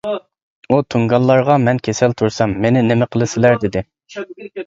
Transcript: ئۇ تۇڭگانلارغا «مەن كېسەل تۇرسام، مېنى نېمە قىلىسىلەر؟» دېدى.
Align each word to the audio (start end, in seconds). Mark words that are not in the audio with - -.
ئۇ 0.69 0.77
تۇڭگانلارغا 0.93 1.57
«مەن 1.67 1.81
كېسەل 1.89 2.17
تۇرسام، 2.21 2.57
مېنى 2.65 2.83
نېمە 2.87 3.09
قىلىسىلەر؟» 3.17 3.59
دېدى. 3.67 3.85